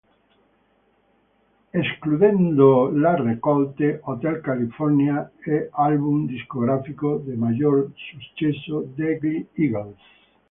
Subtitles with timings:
[1.81, 2.69] Escludendo
[3.01, 9.99] le raccolte, "Hotel California" è l'album discografico di maggior successo degli Eagles.